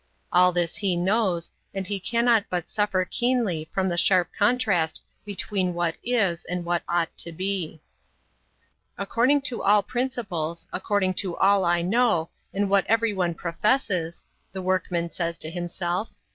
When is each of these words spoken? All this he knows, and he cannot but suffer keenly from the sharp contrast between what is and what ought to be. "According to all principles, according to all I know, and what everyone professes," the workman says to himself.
All 0.33 0.51
this 0.51 0.77
he 0.77 0.95
knows, 0.95 1.51
and 1.75 1.85
he 1.85 1.99
cannot 1.99 2.45
but 2.49 2.71
suffer 2.71 3.05
keenly 3.05 3.69
from 3.71 3.87
the 3.87 3.97
sharp 3.99 4.29
contrast 4.35 5.05
between 5.25 5.75
what 5.75 5.95
is 6.03 6.43
and 6.45 6.65
what 6.65 6.81
ought 6.89 7.15
to 7.19 7.31
be. 7.31 7.81
"According 8.97 9.41
to 9.41 9.61
all 9.61 9.83
principles, 9.83 10.67
according 10.73 11.13
to 11.21 11.37
all 11.37 11.65
I 11.65 11.83
know, 11.83 12.31
and 12.51 12.67
what 12.67 12.87
everyone 12.87 13.35
professes," 13.35 14.25
the 14.51 14.61
workman 14.63 15.11
says 15.11 15.37
to 15.37 15.51
himself. 15.51 16.09